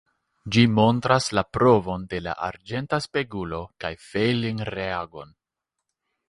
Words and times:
Ĝi 0.53 0.61
montras 0.77 1.27
la 1.39 1.43
provon 1.57 2.07
de 2.13 2.21
la 2.29 2.33
arĝenta 2.47 3.01
spegulo 3.07 3.61
kaj 3.85 3.93
Fehling-reagon. 4.07 5.37